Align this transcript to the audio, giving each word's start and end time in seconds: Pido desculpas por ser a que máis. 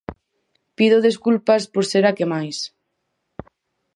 Pido 0.77 0.97
desculpas 1.07 1.63
por 1.73 1.83
ser 1.91 2.03
a 2.09 2.15
que 2.17 2.29
máis. 2.33 2.57